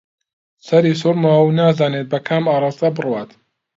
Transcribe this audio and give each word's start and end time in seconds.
سەری 0.67 0.93
سووڕماوە 1.01 1.41
و 1.45 1.55
نازانێت 1.59 2.07
بە 2.11 2.19
کام 2.27 2.43
ئاراستە 2.51 2.87
بڕوات 2.95 3.31